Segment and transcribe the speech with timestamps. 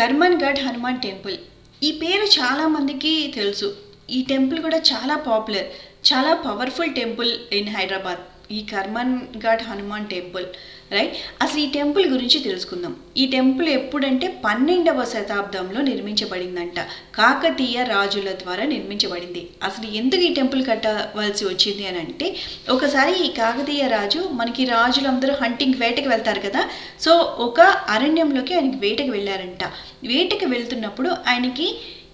[0.00, 1.34] Karmanghat Hanuman temple.
[1.82, 3.76] ఈ పేరు చాలామందికి తెలుసు.
[4.10, 5.66] ఈ టెంపుల్ కూడా చాలా పాపులర్
[6.08, 8.52] చాలా పవర్ఫుల్ టెంపుల్ ఇన్ హైదరాబాద్.
[8.52, 10.46] ఈ కర్మన్ ఘాట్ హనుమాన్ టెంపుల్.
[10.92, 12.96] రైట్ అసలు ఈ టెంపుల్ గురించి తెలుసుకుందాం.
[13.16, 16.80] ఈ టెంపుల్ ఎప్పుడంటే పన్నెండవ శతాబ్దంలో నిర్మించబడిందంట.
[17.14, 19.48] కాకతీయ రాజుల ద్వారా నిర్మించబడింది.
[19.62, 22.36] అసలు ఎందుకు ఈ టెంపుల్ కట్టవలసి వచ్చింది అని అంటే
[22.70, 26.64] ఒకసారి ఈ కాకతీయ రాజు మనకి రాజులందరూ హంటింగ్ వేటకి వెళ్తారు కదా.
[27.00, 29.64] సో ఒక అరణ్యంలోకి ఆయనకి వేటకి వెళ్ళారంట.
[30.06, 31.68] వేటకి వెళ్తున్నప్పుడు ఆయనకి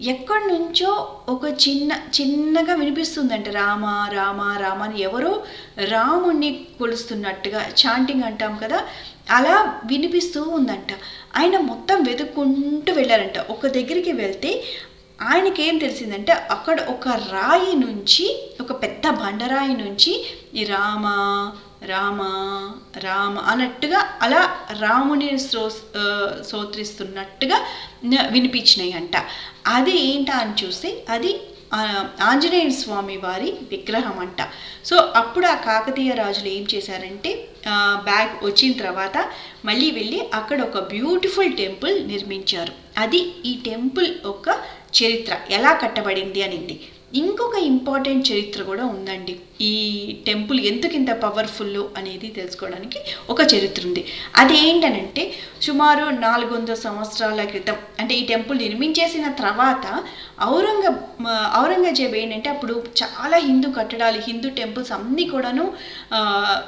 [0.00, 5.44] ఎక్కడి నుంచో ఒక చిన్న చిన్నగా వినిపిస్తుందంట రామ రామ రామ అని ఎవరో
[5.84, 8.82] రాముణ్ణి కొలుస్తున్నట్టుగా చాంటింగ్ అంటాం కదా
[9.30, 10.88] అలా వినిపిస్తూ ఉందంట.
[11.36, 13.38] ఆయన మొత్తం వెతుక్కుంటూ వెళ్ళారంట.
[13.38, 14.64] ఒక దగ్గరికి వెళ్తే
[15.20, 21.06] ఆయనకేం తెలిసిందంటే అక్కడ ఒక రాయి నుంచి ఒక పెద్ద బండరాయి నుంచి ఈ రామ
[21.84, 22.20] రామ
[22.98, 25.70] రామ అన్నట్టుగా అలా రాముని శ్రో
[26.42, 27.66] స్తోత్రిస్తున్నట్టుగా
[28.30, 29.16] వినిపించినాయి అంట
[29.66, 31.40] అది ఏంటా అని చూస్తే అది
[32.20, 34.48] ఆంజనేయ స్వామి వారి విగ్రహం అంట
[34.84, 37.48] సో అప్పుడు ఆ కాకతీయ రాజులు ఏం చేశారంటే
[38.02, 39.30] బ్యాగ్ వచ్చిన తర్వాత
[39.64, 42.72] మళ్ళీ వెళ్ళి అక్కడ ఒక బ్యూటిఫుల్ టెంపుల్ నిర్మించారు.
[42.98, 44.62] అది ఈ టెంపుల్ ఒక
[44.98, 46.76] చరిత్ర ఎలా కట్టబడింది అనింది.
[47.14, 49.34] ఇంకొక ఇంపార్టెంట్ చరిత్ర కూడా ఉందండి.
[49.60, 49.74] ఈ
[50.26, 52.98] టెంపుల్ ఎందుకు ఇంత పవర్ఫుల్ అనేది తెలుసుకోవడానికి
[53.30, 54.02] ఒక చరిత్ర ఉంది.
[54.36, 55.22] అది ఏంటనంటే
[55.62, 59.86] సుమారు నాలుగు వందల సంవత్సరాల క్రితం అంటే ఈ టెంపుల్ నిర్మించేసిన తర్వాత
[60.44, 60.86] ఔరంగ
[61.60, 65.64] ఔరంగజేబ్ ఏంటంటే అప్పుడు చాలా హిందూ కట్టడాలు హిందూ టెంపుల్స్ అన్నీ కూడాను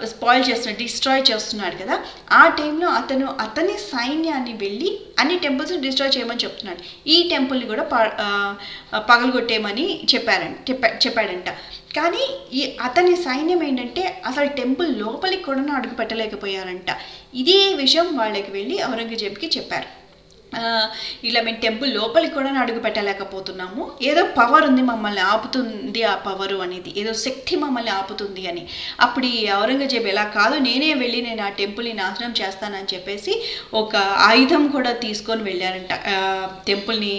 [0.07, 1.97] స్పాయిల్ చేస్తున్నాడు డిస్ట్రాయ్ చేస్తున్నాడు కదా.
[2.33, 7.09] ఆ టైంలో అతను అతని సైన్యాన్ని వెళ్ళి అన్ని టెంపుల్స్ డిస్ట్రాయ్ చేయమని చెప్తున్నాడు.
[7.09, 7.83] ఈ టెంపుల్ని కూడా
[9.11, 10.33] పగలగొట్టేయమని చెప్పారు.
[10.35, 11.49] చెప్పారంట చెప్పా చెప్పాడంట.
[11.97, 16.91] కానీ ఈ అతని సైన్యం ఏంటంటే అసలు టెంపుల్ లోపలికి కూడా అడుగు పెట్టలేకపోయారంట.
[17.35, 20.05] ఇదే విషయం వాళ్ళకి వెళ్ళి ఔరంగజేబ్కి చెప్పారు.
[21.29, 23.83] ఇలా మేము టెంపుల్ లోపలికి కూడా అడుగు పెట్టలేకపోతున్నాము.
[24.09, 26.91] ఏదో పవర్ ఉంది మమ్మల్ని ఆపుతుంది ఆ పవరు అనేది.
[27.01, 28.63] ఏదో శక్తి మమ్మల్ని ఆపుతుంది అని.
[29.05, 33.35] అప్పుడు ఈ ఔరంగజేబు ఎలా కాదు నేనే వెళ్ళి నేను ఆ టెంపుల్ని నాశనం చేస్తానని చెప్పేసి
[33.83, 33.95] ఒక
[34.29, 35.93] ఆయుధం కూడా తీసుకొని వెళ్ళారంట.
[36.69, 37.15] టెంపుల్ని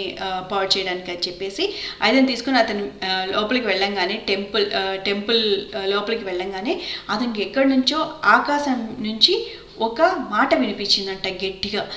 [0.52, 1.66] పాడు చేయడానికి అని చెప్పేసి
[2.06, 2.86] ఆయుధం తీసుకొని అతను
[3.34, 4.66] లోపలికి వెళ్ళంగానే టెంపుల్
[5.10, 5.42] టెంపుల్
[5.94, 6.74] లోపలికి వెళ్ళంగానే
[7.12, 8.00] అతనికి ఎక్కడి నుంచో
[8.36, 9.36] ఆకాశం నుంచి
[9.78, 11.90] ఒక మాట వినిపించిందంట గట్టిగా.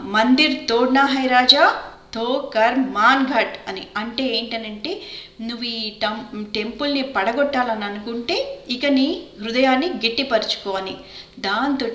[0.00, 1.82] మందిర్ తోడ్నా హై రాజా
[2.14, 3.86] తో కర్ మాన్ ఘట్ అని.
[3.96, 5.02] అంటే ఏంటనంటే
[5.40, 10.96] నువ్వు ఈ టం టెంపుల్ని పడగొట్టాలని అనుకుంటే ఇక నీ హృదయాన్ని గట్టిపరుచుకో అని.
[11.38, 11.86] దాంతో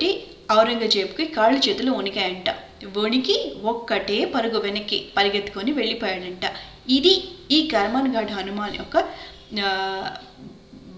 [0.54, 2.50] ఔరంగజేబుకి కాళ్ళు చేతులు వణికాయంట.
[2.98, 6.46] వణికి ఒక్కటే పరుగు వెనక్కి పరిగెత్తుకొని వెళ్ళిపోయాడంట.
[6.90, 7.14] ఇది
[7.52, 8.98] ఈ కర్మన్ఘట్ హనుమాన్ యొక్క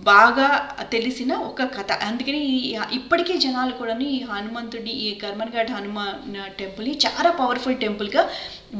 [0.07, 0.47] బాగా
[0.91, 1.91] తెలిసిన ఒక కథ.
[2.07, 2.41] అందుకని
[2.97, 8.23] ఇప్పటికీ జనాలు కూడా ఈ హనుమంతుడి ఈ కర్మన్ఘాట్ హనుమాన్ టెంపుల్ని చాలా పవర్ఫుల్ టెంపుల్గా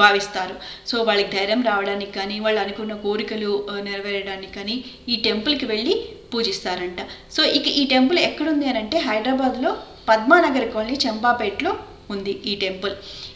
[0.01, 0.55] భావిస్తారు.
[0.89, 3.51] సో వాళ్ళకి ధైర్యం రావడానికి కానీ వాళ్ళు అనుకున్న కోరికలు
[3.87, 4.75] నెరవేరడానికి కానీ
[5.09, 5.95] ఈ టెంపుల్కి వెళ్ళి
[6.33, 7.01] పూజిస్తారంట.
[7.35, 9.71] సో ఇక ఈ టెంపుల్ ఎక్కడుంది అని అంటే హైదరాబాద్లో
[10.09, 11.73] పద్మానగర్ కాలనీ చంపాపేటలో
[12.15, 12.93] ఉంది ఈ టెంపుల్.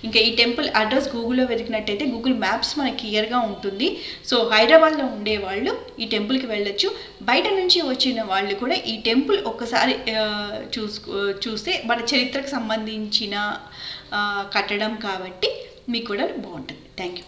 [0.08, 3.88] ఇంకా ఈ టెంపుల్ అడ్రస్ గూగుల్లో వెతికినట్టయితే గూగుల్ మ్యాప్స్ మనకి క్లియర్గా ఉంటుంది.
[4.30, 5.74] సో హైదరాబాద్లో ఉండే వాళ్ళు
[6.04, 6.90] ఈ టెంపుల్కి వెళ్ళొచ్చు.
[7.30, 9.96] బయట నుంచి వచ్చిన వాళ్ళు కూడా ఈ టెంపుల్ ఒక్కసారి
[10.78, 11.12] చూసుకో
[11.46, 13.36] చూస్తే మన చరిత్రకు సంబంధించిన
[14.56, 15.50] కట్టడం కాబట్టి
[15.94, 16.82] మీకు కూడా బాగుంటుంది.
[16.98, 17.22] Thank you